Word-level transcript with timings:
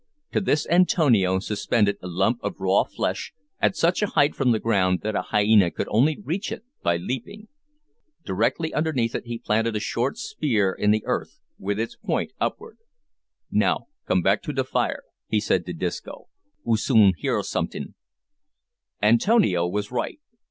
To 0.31 0.41
this 0.41 0.65
Antonio 0.67 1.37
suspended 1.37 1.97
a 2.01 2.07
lump 2.07 2.39
of 2.43 2.59
raw 2.59 2.85
flesh, 2.85 3.33
at 3.59 3.75
such 3.75 4.01
a 4.01 4.07
height 4.07 4.33
from 4.33 4.51
the 4.51 4.57
ground 4.57 5.01
that 5.01 5.13
a 5.15 5.21
hyena 5.21 5.69
could 5.69 5.87
only 5.91 6.17
reach 6.23 6.51
it 6.51 6.63
by 6.81 6.97
leaping. 6.97 7.49
Directly 8.25 8.73
underneath 8.73 9.13
it 9.13 9.27
he 9.27 9.37
planted 9.37 9.75
a 9.75 9.79
short 9.79 10.17
spear 10.17 10.73
in 10.73 10.89
the 10.89 11.05
earth 11.05 11.37
with 11.59 11.79
its 11.79 11.95
point 11.97 12.31
upward. 12.41 12.79
"Now, 13.51 13.85
come 14.07 14.23
back 14.23 14.41
to 14.41 14.63
fire," 14.63 15.03
he 15.27 15.39
said 15.39 15.67
to 15.67 15.73
Disco; 15.73 16.29
"'ou 16.67 16.77
soon 16.77 17.13
hear 17.15 17.43
sometin'." 17.43 17.93
Antonio 19.03 19.67
was 19.67 19.91
right. 19.91 20.19